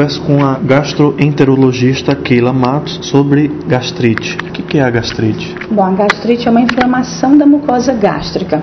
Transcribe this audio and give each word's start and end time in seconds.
converso 0.00 0.22
com 0.22 0.42
a 0.42 0.54
gastroenterologista 0.54 2.16
Keila 2.16 2.54
Matos 2.54 3.00
sobre 3.02 3.48
gastrite. 3.66 4.34
O 4.48 4.50
que 4.50 4.78
é 4.78 4.82
a 4.82 4.88
gastrite? 4.88 5.54
Bom, 5.70 5.82
a 5.82 5.90
gastrite 5.90 6.48
é 6.48 6.50
uma 6.50 6.62
inflamação 6.62 7.36
da 7.36 7.44
mucosa 7.44 7.92
gástrica. 7.92 8.62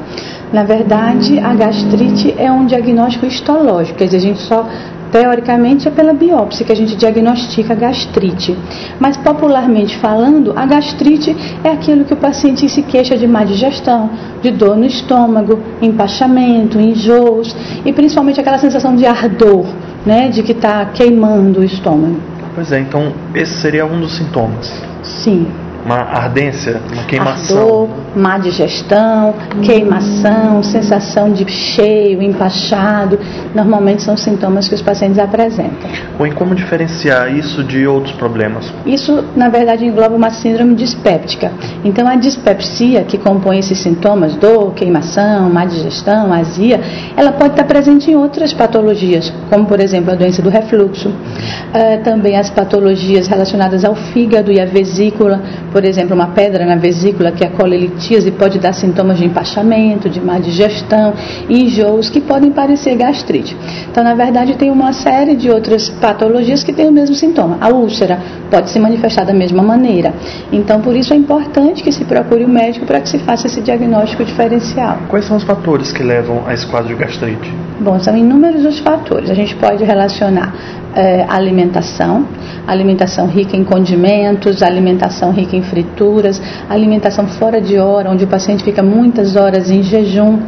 Na 0.51 0.63
verdade, 0.63 1.37
a 1.37 1.53
gastrite 1.53 2.33
é 2.39 2.51
um 2.51 2.65
diagnóstico 2.65 3.27
histológico, 3.27 3.99
quer 3.99 4.05
dizer, 4.05 4.17
a 4.17 4.21
gente 4.21 4.39
só 4.39 4.67
Teoricamente 5.11 5.87
é 5.87 5.91
pela 5.91 6.13
biópsia 6.13 6.65
que 6.65 6.71
a 6.71 6.75
gente 6.75 6.95
diagnostica 6.97 7.71
a 7.71 7.75
gastrite. 7.75 8.57
Mas 8.99 9.15
popularmente 9.15 9.97
falando, 9.97 10.51
a 10.54 10.65
gastrite 10.65 11.35
é 11.63 11.69
aquilo 11.69 12.04
que 12.04 12.13
o 12.13 12.17
paciente 12.17 12.67
se 12.67 12.81
queixa 12.81 13.15
de 13.15 13.25
má 13.25 13.45
digestão, 13.45 14.09
de 14.41 14.51
dor 14.51 14.75
no 14.75 14.85
estômago, 14.85 15.59
empachamento, 15.81 16.77
enjoos 16.77 17.55
e 17.85 17.93
principalmente 17.93 18.41
aquela 18.41 18.57
sensação 18.57 18.97
de 18.97 19.05
ardor, 19.05 19.65
né, 20.07 20.29
de 20.29 20.41
que 20.41 20.53
está 20.53 20.85
queimando 20.85 21.59
o 21.59 21.63
estômago. 21.63 22.19
Pois 22.55 22.71
é, 22.71 22.79
então 22.79 23.13
esse 23.35 23.61
seria 23.61 23.85
um 23.85 23.99
dos 23.99 24.17
sintomas. 24.17 24.81
Sim 25.03 25.45
uma 25.88 26.02
ardência, 26.02 26.82
uma 26.91 27.04
queimação. 27.05 27.58
Ardor, 27.58 27.90
má 28.14 28.38
digestão, 28.38 29.34
queimação, 29.64 30.62
sensação 30.62 31.32
de 31.32 31.50
cheio, 31.50 32.22
empachado, 32.22 33.18
normalmente 33.55 34.04
são 34.04 34.18
sintomas 34.18 34.68
que 34.68 34.76
os 34.76 34.82
pacientes 34.82 35.18
apresentam. 35.18 35.90
Ou 36.20 36.27
em 36.27 36.34
como 36.34 36.54
diferenciar 36.54 37.34
isso 37.34 37.63
de 37.63 37.88
outros 37.88 38.13
problemas? 38.16 38.72
Isso, 38.86 39.23
na 39.34 39.48
verdade, 39.48 39.86
engloba 39.86 40.13
uma 40.13 40.30
síndrome 40.30 40.76
dispéptica. 40.76 41.54
Então, 41.86 42.05
a 42.05 42.16
dispepsia, 42.16 43.05
que 43.05 43.18
compõe 43.18 43.60
esses 43.60 43.80
sintomas, 43.80 44.35
dor, 44.35 44.74
queimação, 44.74 45.49
má 45.49 45.63
digestão, 45.63 46.34
azia, 46.34 46.82
ela 47.16 47.32
pode 47.32 47.52
estar 47.52 47.63
presente 47.63 48.12
em 48.12 48.16
outras 48.16 48.54
patologias, 48.54 49.34
como, 49.49 49.66
por 49.66 49.80
exemplo, 49.80 50.12
a 50.12 50.16
doença 50.16 50.41
do 50.41 50.49
refluxo, 50.49 51.08
uh, 51.08 52.04
também 52.04 52.35
as 52.35 52.49
patologias 52.49 53.27
relacionadas 53.27 53.85
ao 53.85 53.96
fígado 53.96 54.52
e 54.52 54.60
à 54.60 54.66
vesícula, 54.66 55.41
por 55.77 55.85
exemplo, 55.85 56.15
uma 56.15 56.29
pedra 56.29 56.65
na 56.65 56.75
vesícula, 56.75 57.31
que 57.31 57.43
é 57.43 57.47
a 57.49 57.51
colelitíase, 57.51 58.31
pode 58.31 58.57
dar 58.57 58.73
sintomas 58.73 59.20
de 59.20 59.25
empachamento, 59.25 60.09
de 60.09 60.20
má 60.20 60.39
digestão, 60.39 61.13
enjoos 61.47 62.09
que 62.09 62.20
podem 62.20 62.51
parecer 62.51 62.95
gastrite. 62.95 63.55
Então, 63.87 64.03
na 64.03 64.16
verdade, 64.16 64.55
tem 64.55 64.72
uma 64.72 64.91
série 64.91 65.35
de 65.35 65.51
outras 65.51 65.88
patologias 65.88 66.63
que 66.63 66.73
têm 66.73 66.88
o 66.88 66.91
mesmo 66.91 67.13
sintoma. 67.13 67.59
A 67.61 67.69
úlcera 67.69 68.17
pode 68.50 68.72
se 68.72 68.79
manifestar 68.79 69.23
da 69.23 69.33
mesma 69.33 69.61
maneira. 69.61 70.16
Então, 70.51 70.81
por 70.81 70.95
isso 70.95 71.13
é 71.13 71.16
importante 71.16 71.83
que 71.83 71.91
se 71.91 72.03
procure 72.05 72.44
o 72.44 72.50
médico 72.50 72.88
para 72.88 73.00
que 73.00 73.09
se 73.09 73.19
faça 73.19 73.45
esse 73.45 73.61
diagnóstico 73.61 74.25
diferencial. 74.25 74.97
Quais 75.07 75.25
são 75.25 75.38
os 75.38 75.44
fatores 75.44 75.91
que 75.91 76.01
levam 76.01 76.41
a 76.47 76.55
esse 76.55 76.66
quadro 76.66 76.88
de 76.88 76.95
gastrite? 76.95 77.53
Bom, 77.79 78.00
são 78.00 78.17
inúmeros 78.17 78.66
os 78.66 78.79
fatores. 78.79 79.29
A 79.29 79.35
gente 79.35 79.55
pode 79.57 79.83
relacionar 79.83 80.55
é, 80.97 81.25
alimentação, 81.29 82.25
alimentação 82.66 83.28
rica 83.28 83.56
em 83.56 83.63
condimentos, 83.63 84.63
alimentação 84.63 85.31
rica 85.31 85.56
em 85.56 85.62
frituras, 85.62 86.41
alimentação 86.67 87.28
fora 87.28 87.62
de 87.62 87.78
hora, 87.78 88.09
onde 88.09 88.23
o 88.23 88.28
paciente 88.28 88.63
fica 88.63 88.81
muitas 88.81 89.35
horas 89.35 89.69
em 89.69 89.84
jejum, 89.84 90.39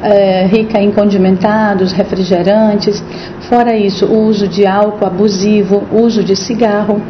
é, 0.00 0.46
rica 0.46 0.80
em 0.80 0.92
condimentados, 0.92 1.92
refrigerantes. 1.92 3.02
Fora 3.48 3.76
isso, 3.76 4.06
o 4.06 4.26
uso 4.26 4.46
de 4.46 4.64
álcool 4.64 5.06
abusivo, 5.06 5.82
uso 5.92 6.22
de 6.22 6.36
cigarro 6.36 7.02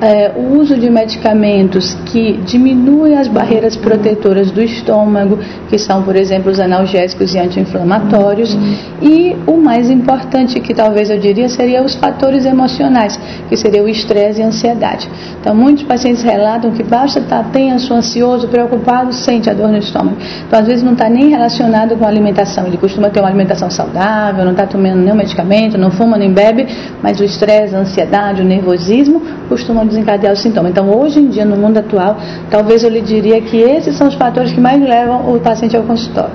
é, 0.00 0.30
o 0.36 0.58
uso 0.58 0.76
de 0.78 0.88
medicamentos 0.88 1.94
que 2.06 2.34
diminuem 2.44 3.16
as 3.16 3.26
barreiras 3.26 3.76
protetoras 3.76 4.50
do 4.50 4.62
estômago, 4.62 5.38
que 5.68 5.78
são, 5.78 6.02
por 6.02 6.16
exemplo, 6.16 6.50
os 6.50 6.58
analgésicos 6.58 7.34
e 7.34 7.38
anti-inflamatórios, 7.38 8.56
e 9.02 9.36
o 9.46 9.56
mais 9.56 9.90
importante, 9.90 10.60
que 10.60 10.74
talvez 10.74 11.10
eu 11.10 11.18
diria, 11.18 11.48
seria 11.48 11.82
os 11.82 11.94
fatores 11.94 12.44
emocionais, 12.44 13.18
que 13.48 13.56
seria 13.56 13.82
o 13.82 13.88
estresse 13.88 14.40
e 14.40 14.42
a 14.42 14.46
ansiedade. 14.46 15.08
Então, 15.40 15.54
muitos 15.54 15.84
pacientes 15.84 16.22
relatam 16.22 16.70
que 16.72 16.82
basta 16.82 17.20
estar 17.20 17.44
tenso, 17.52 17.92
ansioso, 17.94 18.48
preocupado, 18.48 19.12
sente 19.12 19.48
a 19.50 19.54
dor 19.54 19.68
no 19.68 19.78
estômago. 19.78 20.16
Então, 20.46 20.58
às 20.58 20.66
vezes, 20.66 20.82
não 20.82 20.92
está 20.92 21.08
nem 21.08 21.28
relacionado 21.28 21.96
com 21.96 22.04
a 22.04 22.08
alimentação. 22.08 22.66
Ele 22.66 22.76
costuma 22.76 23.10
ter 23.10 23.20
uma 23.20 23.28
alimentação 23.28 23.70
saudável, 23.70 24.44
não 24.44 24.52
está 24.52 24.66
tomando 24.66 24.96
nenhum 24.96 25.14
medicamento, 25.14 25.76
não 25.76 25.90
fuma 25.90 26.16
nem 26.16 26.32
bebe, 26.32 26.66
mas 27.02 27.20
o 27.20 27.24
estresse, 27.24 27.74
a 27.74 27.80
ansiedade, 27.80 28.42
o 28.42 28.44
nervosismo 28.44 29.22
costumam 29.48 29.86
desencadear 29.86 30.32
o 30.32 30.36
sintoma. 30.36 30.68
Então, 30.68 30.90
hoje 30.90 31.20
em 31.20 31.28
dia, 31.28 31.44
no 31.44 31.56
mundo 31.56 31.78
atual, 31.78 32.16
talvez 32.50 32.82
eu 32.82 32.90
lhe 32.90 33.00
diria 33.00 33.40
que 33.40 33.56
esses 33.56 33.96
são 33.96 34.08
os 34.08 34.14
fatores 34.14 34.52
que 34.52 34.60
mais 34.60 34.80
levam 34.82 35.34
o 35.34 35.38
paciente 35.40 35.57
ao 35.76 35.82
consultório. 35.82 36.34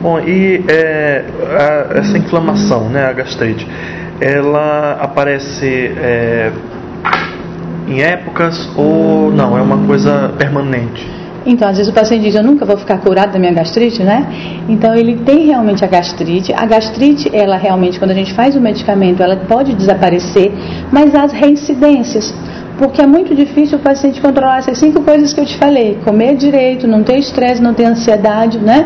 Bom, 0.00 0.18
e 0.20 0.64
é, 0.66 1.24
a, 1.58 1.98
essa 1.98 2.16
inflamação, 2.16 2.88
né, 2.88 3.04
a 3.04 3.12
gastrite, 3.12 3.66
ela 4.20 4.98
aparece 5.00 5.92
é, 5.96 6.50
em 7.86 8.00
épocas 8.00 8.70
ou 8.76 9.30
não? 9.30 9.58
É 9.58 9.60
uma 9.60 9.86
coisa 9.86 10.32
permanente? 10.38 11.06
Então, 11.44 11.68
às 11.68 11.76
vezes 11.76 11.90
o 11.90 11.94
paciente 11.94 12.22
diz, 12.22 12.34
eu 12.34 12.42
nunca 12.42 12.64
vou 12.64 12.76
ficar 12.76 12.98
curado 12.98 13.32
da 13.32 13.38
minha 13.38 13.52
gastrite, 13.52 14.02
né? 14.02 14.26
Então, 14.68 14.94
ele 14.94 15.16
tem 15.16 15.46
realmente 15.46 15.84
a 15.84 15.88
gastrite. 15.88 16.52
A 16.52 16.66
gastrite, 16.66 17.30
ela 17.34 17.56
realmente, 17.56 17.98
quando 17.98 18.10
a 18.10 18.14
gente 18.14 18.34
faz 18.34 18.54
o 18.56 18.60
medicamento, 18.60 19.22
ela 19.22 19.36
pode 19.36 19.74
desaparecer, 19.74 20.52
mas 20.92 21.14
as 21.14 21.32
reincidências 21.32 22.34
porque 22.80 23.02
é 23.02 23.06
muito 23.06 23.34
difícil 23.34 23.76
o 23.76 23.82
paciente 23.82 24.22
controlar 24.22 24.58
essas 24.60 24.78
cinco 24.78 25.02
coisas 25.02 25.34
que 25.34 25.40
eu 25.40 25.44
te 25.44 25.56
falei: 25.58 25.98
comer 26.02 26.34
direito, 26.34 26.88
não 26.88 27.02
ter 27.02 27.18
estresse, 27.18 27.60
não 27.62 27.74
ter 27.74 27.84
ansiedade, 27.84 28.58
né? 28.58 28.78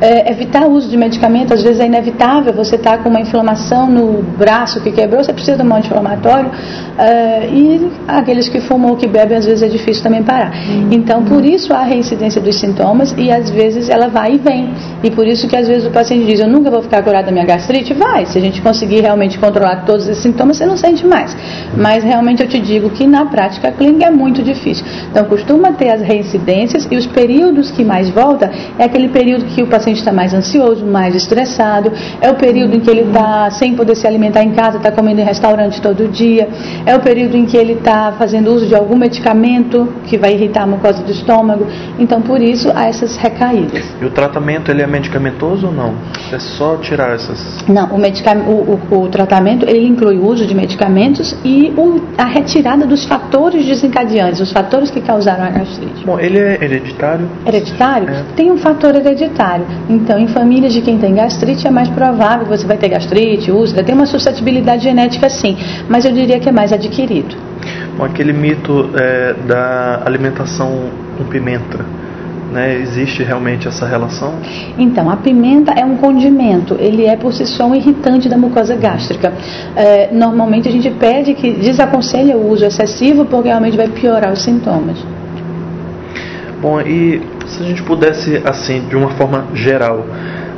É, 0.00 0.30
evitar 0.30 0.66
o 0.66 0.70
uso 0.70 0.88
de 0.88 0.96
medicamento, 0.96 1.52
às 1.52 1.62
vezes 1.62 1.80
é 1.80 1.86
inevitável, 1.86 2.54
você 2.54 2.76
está 2.76 2.96
com 2.96 3.08
uma 3.10 3.20
inflamação 3.20 3.86
no 3.90 4.22
braço 4.22 4.80
que 4.80 4.90
quebrou, 4.92 5.22
você 5.22 5.32
precisa 5.32 5.58
de 5.58 5.62
um 5.62 5.74
anti-inflamatório, 5.74 6.50
é, 6.96 7.48
e 7.48 7.90
aqueles 8.08 8.48
que 8.48 8.60
fumam 8.60 8.92
ou 8.92 8.96
que 8.96 9.06
bebem, 9.06 9.36
às 9.36 9.44
vezes 9.44 9.62
é 9.62 9.68
difícil 9.68 10.02
também 10.02 10.22
parar. 10.22 10.52
Então, 10.90 11.22
por 11.24 11.44
isso 11.44 11.74
há 11.74 11.82
reincidência 11.82 12.40
dos 12.40 12.58
sintomas 12.58 13.14
e 13.18 13.30
às 13.30 13.50
vezes 13.50 13.90
ela 13.90 14.08
vai 14.08 14.34
e 14.36 14.38
vem. 14.38 14.72
E 15.02 15.10
por 15.10 15.26
isso 15.26 15.46
que 15.48 15.56
às 15.56 15.66
vezes 15.68 15.86
o 15.86 15.90
paciente 15.90 16.24
diz, 16.24 16.40
eu 16.40 16.48
nunca 16.48 16.70
vou 16.70 16.80
ficar 16.80 17.02
curado 17.02 17.26
da 17.26 17.32
minha 17.32 17.44
gastrite, 17.44 17.92
vai. 17.92 18.24
Se 18.24 18.38
a 18.38 18.40
gente 18.40 18.62
conseguir 18.62 19.00
realmente 19.00 19.38
controlar 19.38 19.84
todos 19.84 20.08
esses 20.08 20.22
sintomas, 20.22 20.56
você 20.56 20.64
não 20.64 20.76
sente 20.78 21.06
mais. 21.06 21.36
Mas 21.76 22.02
realmente 22.04 22.42
eu 22.42 22.48
te 22.48 22.58
digo 22.58 22.88
que 22.90 23.06
na 23.06 23.26
prática, 23.26 23.39
prática 23.40 23.72
clínica 23.72 24.04
é 24.06 24.10
muito 24.10 24.42
difícil. 24.42 24.84
Então, 25.10 25.24
costuma 25.24 25.72
ter 25.72 25.90
as 25.90 26.02
reincidências 26.02 26.86
e 26.90 26.96
os 26.96 27.06
períodos 27.06 27.70
que 27.70 27.82
mais 27.82 28.10
volta 28.10 28.50
é 28.78 28.84
aquele 28.84 29.08
período 29.08 29.46
que 29.46 29.62
o 29.62 29.66
paciente 29.66 30.00
está 30.00 30.12
mais 30.12 30.34
ansioso, 30.34 30.84
mais 30.84 31.14
estressado, 31.14 31.90
é 32.20 32.28
o 32.30 32.34
período 32.34 32.76
em 32.76 32.80
que 32.80 32.90
ele 32.90 33.04
está 33.08 33.50
sem 33.52 33.74
poder 33.74 33.96
se 33.96 34.06
alimentar 34.06 34.42
em 34.42 34.52
casa, 34.52 34.76
está 34.76 34.92
comendo 34.92 35.22
em 35.22 35.24
restaurante 35.24 35.80
todo 35.80 36.06
dia, 36.08 36.48
é 36.84 36.94
o 36.94 37.00
período 37.00 37.34
em 37.34 37.46
que 37.46 37.56
ele 37.56 37.72
está 37.72 38.12
fazendo 38.18 38.52
uso 38.52 38.66
de 38.66 38.74
algum 38.74 38.96
medicamento 38.96 39.88
que 40.04 40.18
vai 40.18 40.34
irritar 40.34 40.64
a 40.64 40.66
mucosa 40.66 41.02
do 41.02 41.10
estômago. 41.10 41.66
Então, 41.98 42.20
por 42.20 42.42
isso, 42.42 42.70
há 42.74 42.84
essas 42.88 43.16
recaídas. 43.16 43.84
E 44.02 44.04
o 44.04 44.10
tratamento, 44.10 44.70
ele 44.70 44.82
é 44.82 44.86
medicamentoso 44.86 45.68
ou 45.68 45.72
não? 45.72 45.94
É 46.30 46.38
só 46.38 46.76
tirar 46.76 47.14
essas... 47.14 47.64
Não, 47.66 47.88
o, 47.88 48.50
o, 48.50 48.80
o, 48.90 49.02
o 49.04 49.08
tratamento, 49.08 49.64
ele 49.66 49.86
inclui 49.86 50.18
o 50.18 50.26
uso 50.26 50.44
de 50.46 50.54
medicamentos 50.54 51.34
e 51.42 51.72
o, 51.76 52.02
a 52.18 52.26
retirada 52.26 52.86
dos 52.86 53.06
fatores 53.06 53.29
fatores 53.30 53.64
desencadeantes, 53.64 54.40
os 54.40 54.52
fatores 54.52 54.90
que 54.90 55.00
causaram 55.00 55.44
a 55.44 55.50
gastrite. 55.50 56.04
Bom, 56.04 56.18
ele 56.18 56.38
é 56.38 56.58
hereditário? 56.60 57.28
Hereditário? 57.46 58.08
É. 58.10 58.24
Tem 58.34 58.50
um 58.50 58.58
fator 58.58 58.94
hereditário. 58.96 59.64
Então, 59.88 60.18
em 60.18 60.26
famílias 60.26 60.72
de 60.72 60.82
quem 60.82 60.98
tem 60.98 61.14
gastrite, 61.14 61.66
é 61.66 61.70
mais 61.70 61.88
provável 61.88 62.46
que 62.46 62.56
você 62.56 62.66
vai 62.66 62.76
ter 62.76 62.88
gastrite, 62.88 63.52
úlcera, 63.52 63.84
tem 63.84 63.94
uma 63.94 64.06
suscetibilidade 64.06 64.82
genética 64.82 65.30
sim, 65.30 65.56
mas 65.88 66.04
eu 66.04 66.12
diria 66.12 66.40
que 66.40 66.48
é 66.48 66.52
mais 66.52 66.72
adquirido. 66.72 67.36
Bom, 67.96 68.04
aquele 68.04 68.32
mito 68.32 68.90
é, 68.94 69.34
da 69.46 70.02
alimentação 70.04 70.90
com 71.16 71.24
pimenta 71.24 71.84
né? 72.50 72.76
Existe 72.80 73.22
realmente 73.22 73.68
essa 73.68 73.86
relação? 73.86 74.34
Então, 74.78 75.10
a 75.10 75.16
pimenta 75.16 75.72
é 75.72 75.84
um 75.84 75.96
condimento, 75.96 76.76
ele 76.78 77.06
é 77.06 77.16
por 77.16 77.32
si 77.32 77.46
só 77.46 77.66
um 77.66 77.74
irritante 77.74 78.28
da 78.28 78.36
mucosa 78.36 78.74
gástrica. 78.76 79.32
É, 79.76 80.10
normalmente 80.12 80.68
a 80.68 80.72
gente 80.72 80.90
pede 80.90 81.34
que 81.34 81.52
desaconselha 81.52 82.36
o 82.36 82.50
uso 82.50 82.64
excessivo 82.64 83.24
porque 83.24 83.48
realmente 83.48 83.76
vai 83.76 83.88
piorar 83.88 84.32
os 84.32 84.42
sintomas. 84.42 84.98
Bom, 86.60 86.80
e 86.80 87.22
se 87.46 87.62
a 87.62 87.66
gente 87.66 87.82
pudesse, 87.82 88.42
assim, 88.44 88.86
de 88.88 88.96
uma 88.96 89.10
forma 89.10 89.46
geral, 89.54 90.04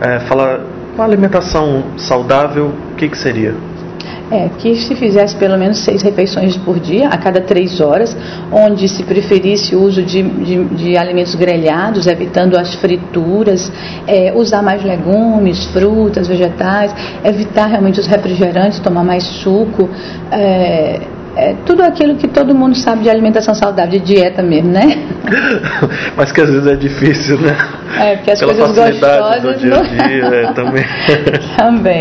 é, 0.00 0.20
falar 0.20 0.60
uma 0.94 1.04
alimentação 1.04 1.84
saudável, 1.96 2.72
o 2.92 2.96
que, 2.96 3.08
que 3.08 3.16
seria? 3.16 3.54
É, 4.32 4.48
que 4.56 4.74
se 4.76 4.94
fizesse 4.94 5.36
pelo 5.36 5.58
menos 5.58 5.84
seis 5.84 6.00
refeições 6.00 6.56
por 6.56 6.80
dia, 6.80 7.06
a 7.08 7.18
cada 7.18 7.42
três 7.42 7.82
horas, 7.82 8.16
onde 8.50 8.88
se 8.88 9.02
preferisse 9.02 9.76
o 9.76 9.82
uso 9.82 10.02
de, 10.02 10.22
de, 10.22 10.64
de 10.64 10.96
alimentos 10.96 11.34
grelhados, 11.34 12.06
evitando 12.06 12.56
as 12.56 12.74
frituras, 12.76 13.70
é, 14.06 14.32
usar 14.34 14.62
mais 14.62 14.82
legumes, 14.82 15.66
frutas, 15.66 16.26
vegetais, 16.26 16.94
evitar 17.22 17.66
realmente 17.66 18.00
os 18.00 18.06
refrigerantes, 18.06 18.80
tomar 18.80 19.04
mais 19.04 19.22
suco. 19.22 19.90
É, 20.30 21.00
é, 21.34 21.54
tudo 21.64 21.82
aquilo 21.82 22.16
que 22.16 22.28
todo 22.28 22.54
mundo 22.54 22.76
sabe 22.76 23.04
de 23.04 23.10
alimentação 23.10 23.54
saudável, 23.54 23.98
de 23.98 24.00
dieta 24.00 24.42
mesmo, 24.42 24.70
né? 24.70 24.82
Mas 26.16 26.30
que 26.30 26.40
às 26.40 26.50
vezes 26.50 26.66
é 26.66 26.76
difícil, 26.76 27.38
né? 27.38 27.56
É, 27.98 28.16
porque 28.16 28.30
as 28.32 28.38
Pela 28.38 28.54
coisas 28.54 28.76
gostosas. 28.76 29.42
Do 29.42 29.54
dia 29.56 29.74
-a 29.74 29.82
-dia, 29.82 30.34
é, 30.34 30.52
também. 30.52 30.84
também. 31.56 32.00